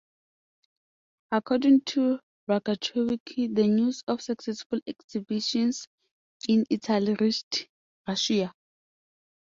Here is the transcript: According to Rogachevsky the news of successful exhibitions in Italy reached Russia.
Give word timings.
According 1.31 1.81
to 1.81 2.19
Rogachevsky 2.49 3.53
the 3.53 3.67
news 3.67 4.03
of 4.07 4.19
successful 4.23 4.79
exhibitions 4.87 5.87
in 6.49 6.65
Italy 6.71 7.13
reached 7.19 7.67
Russia. 8.07 8.51